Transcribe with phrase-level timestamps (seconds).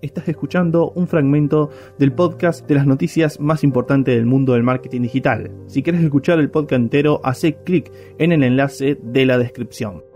[0.00, 5.02] Estás escuchando un fragmento del podcast de las noticias más importantes del mundo del marketing
[5.02, 5.50] digital.
[5.66, 10.07] Si quieres escuchar el podcast entero, hace clic en el enlace de la descripción.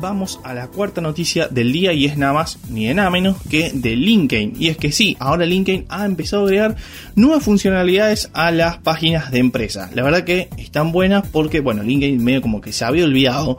[0.00, 3.36] Vamos a la cuarta noticia del día y es nada más ni de nada menos
[3.50, 4.54] que de LinkedIn.
[4.58, 6.76] Y es que sí, ahora LinkedIn ha empezado a agregar
[7.14, 9.90] nuevas funcionalidades a las páginas de empresa.
[9.94, 13.58] La verdad que están buenas porque, bueno, LinkedIn medio como que se había olvidado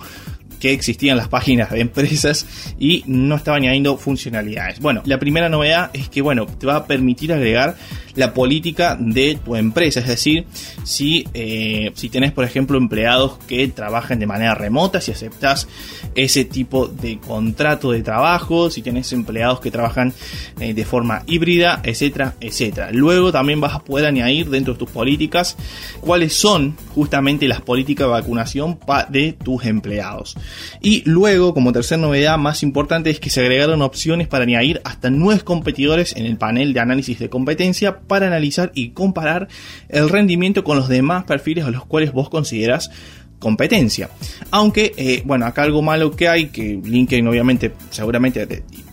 [0.60, 2.46] que existían las páginas de empresas
[2.78, 4.80] y no estaba añadiendo funcionalidades.
[4.80, 7.76] Bueno, la primera novedad es que, bueno, te va a permitir agregar
[8.20, 10.02] la política de tu empresa.
[10.02, 10.46] Es decir,
[10.84, 15.68] si, eh, si tenés, por ejemplo, empleados que trabajan de manera remota, si aceptas
[16.16, 20.14] ese tipo de contrato de trabajo, si tenés empleados que trabajan
[20.60, 22.92] eh, de forma híbrida, etcétera, etcétera.
[22.92, 25.56] Luego también vas a poder añadir dentro de tus políticas
[26.02, 30.36] cuáles son justamente las políticas de vacunación de tus empleados.
[30.82, 35.10] Y luego, como tercera novedad más importante, es que se agregaron opciones para añadir hasta
[35.10, 39.48] nueve competidores en el panel de análisis de competencia para analizar y comparar
[39.88, 42.92] el rendimiento con los demás perfiles a los cuales vos consideras
[43.40, 44.10] competencia.
[44.52, 48.46] Aunque, eh, bueno, acá algo malo que hay, que LinkedIn obviamente seguramente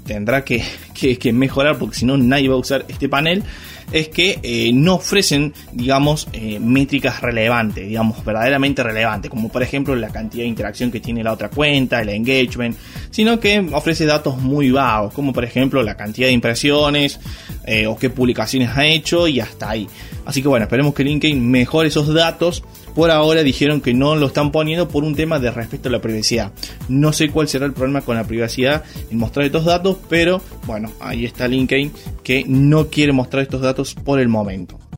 [0.07, 0.63] tendrá que,
[0.95, 3.43] que, mejorar porque si no nadie va a usar este panel
[3.93, 9.95] es que eh, no ofrecen digamos eh, métricas relevantes digamos verdaderamente relevantes como por ejemplo
[9.95, 12.77] la cantidad de interacción que tiene la otra cuenta el engagement
[13.11, 17.21] sino que ofrece datos muy vagos como por ejemplo la cantidad de impresiones
[17.67, 19.89] eh, o qué publicaciones ha hecho y hasta ahí.
[20.25, 22.63] Así que bueno esperemos que LinkedIn mejore esos datos
[22.97, 26.01] por ahora dijeron que no lo están poniendo por un tema de respeto a la
[26.01, 26.51] privacidad.
[26.89, 30.91] No sé cuál será el problema con la privacidad en mostrar estos datos, pero bueno,
[30.99, 31.93] ahí está LinkedIn
[32.25, 34.79] que no quiere mostrar estos datos por el momento.